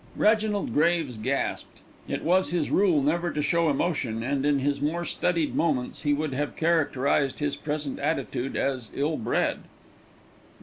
[0.15, 1.77] Reginald Graves gasped.
[2.07, 6.11] It was his rule never to show emotion, and in his more studied moments he
[6.11, 9.59] would have characterised his present attitude as ill bred.